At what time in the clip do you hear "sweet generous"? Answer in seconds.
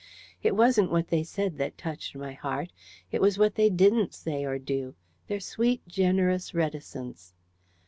5.39-6.55